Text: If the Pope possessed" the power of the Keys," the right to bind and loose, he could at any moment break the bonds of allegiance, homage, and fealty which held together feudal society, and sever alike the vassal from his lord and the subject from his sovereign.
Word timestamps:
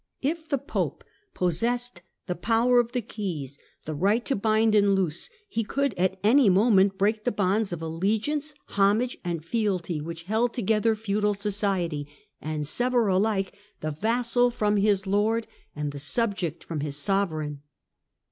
If 0.23 0.49
the 0.49 0.57
Pope 0.57 1.03
possessed" 1.35 2.01
the 2.25 2.33
power 2.33 2.79
of 2.79 2.91
the 2.91 3.03
Keys," 3.03 3.59
the 3.85 3.93
right 3.93 4.25
to 4.25 4.35
bind 4.35 4.73
and 4.73 4.95
loose, 4.95 5.29
he 5.47 5.63
could 5.63 5.93
at 5.93 6.19
any 6.23 6.49
moment 6.49 6.97
break 6.97 7.23
the 7.23 7.31
bonds 7.31 7.71
of 7.71 7.83
allegiance, 7.83 8.55
homage, 8.69 9.19
and 9.23 9.45
fealty 9.45 10.01
which 10.01 10.23
held 10.23 10.55
together 10.55 10.95
feudal 10.95 11.35
society, 11.35 12.07
and 12.41 12.65
sever 12.65 13.05
alike 13.09 13.53
the 13.81 13.91
vassal 13.91 14.49
from 14.49 14.77
his 14.77 15.05
lord 15.05 15.45
and 15.75 15.91
the 15.91 15.99
subject 15.99 16.63
from 16.63 16.79
his 16.79 16.97
sovereign. 16.97 17.61